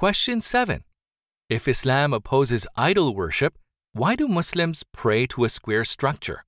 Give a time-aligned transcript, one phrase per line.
[0.00, 0.82] Question 7.
[1.50, 3.58] If Islam opposes idol worship,
[3.92, 6.46] why do Muslims pray to a square structure?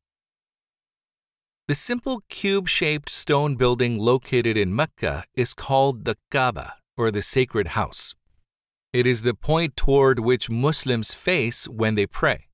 [1.69, 7.21] The simple cube shaped stone building located in Mecca is called the Kaaba, or the
[7.21, 8.15] sacred house.
[8.91, 12.47] It is the point toward which Muslims face when they pray.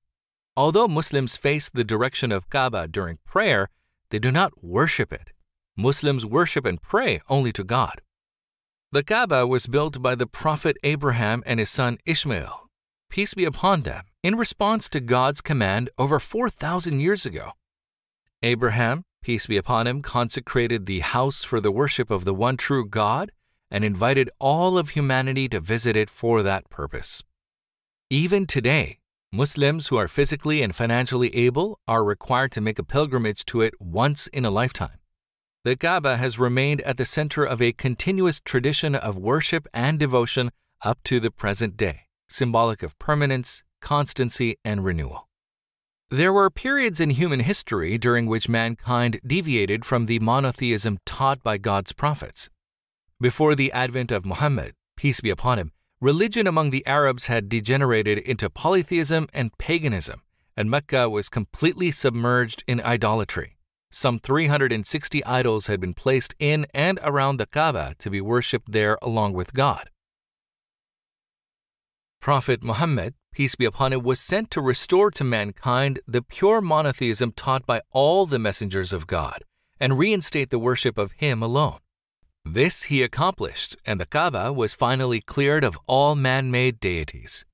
[0.57, 3.69] Although Muslims face the direction of Kaaba during prayer,
[4.11, 5.31] they do not worship it.
[5.77, 8.03] Muslims worship and pray only to God.
[8.91, 12.71] The Kaaba was built by the Prophet Abraham and his son Ishmael,
[13.11, 17.51] peace be upon them, in response to God's command over 4,000 years ago.
[18.43, 22.89] Abraham, peace be upon him, consecrated the house for the worship of the one true
[22.89, 23.31] God
[23.71, 27.23] and invited all of humanity to visit it for that purpose.
[28.09, 33.45] Even today, Muslims who are physically and financially able are required to make a pilgrimage
[33.45, 34.99] to it once in a lifetime.
[35.65, 40.51] The Kaaba has remained at the center of a continuous tradition of worship and devotion
[40.83, 45.29] up to the present day, symbolic of permanence, constancy, and renewal.
[46.11, 51.59] There were periods in human history during which mankind deviated from the monotheism taught by
[51.59, 52.49] God's prophets.
[53.21, 58.19] Before the advent of Muhammad, peace be upon him, religion among the Arabs had degenerated
[58.19, 60.23] into polytheism and paganism,
[60.57, 63.58] and Mecca was completely submerged in idolatry.
[63.91, 68.99] Some 360 idols had been placed in and around the Kaaba to be worshipped there
[69.01, 69.91] along with God.
[72.21, 77.33] Prophet Muhammad, peace be upon him, was sent to restore to mankind the pure monotheism
[77.33, 79.45] taught by all the messengers of God
[79.81, 81.79] and reinstate the worship of Him alone.
[82.45, 87.45] This he accomplished, and the Kaaba was finally cleared of all man made deities.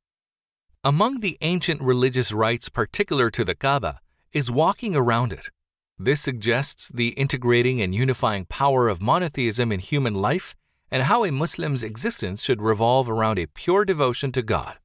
[0.84, 4.00] Among the ancient religious rites particular to the Kaaba
[4.32, 5.50] is walking around it.
[5.98, 10.56] This suggests the integrating and unifying power of monotheism in human life
[10.90, 14.78] and how a Muslim's existence should revolve around a pure devotion to God.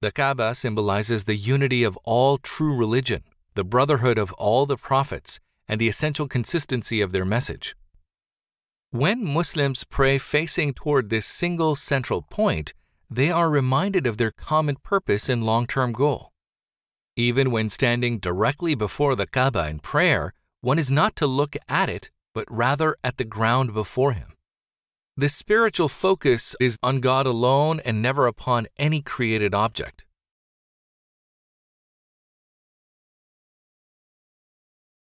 [0.00, 3.22] The Kaaba symbolizes the unity of all true religion,
[3.54, 7.76] the brotherhood of all the prophets, and the essential consistency of their message.
[8.90, 12.74] When Muslims pray facing toward this single central point,
[13.08, 16.31] they are reminded of their common purpose and long term goal.
[17.16, 21.90] Even when standing directly before the Kaaba in prayer, one is not to look at
[21.90, 24.32] it, but rather at the ground before him.
[25.14, 30.06] The spiritual focus is on God alone and never upon any created object.